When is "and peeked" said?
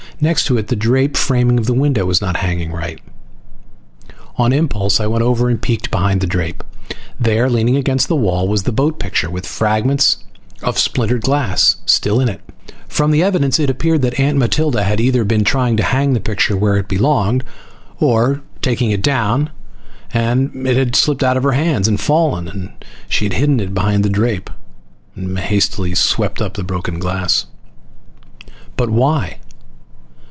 5.49-5.89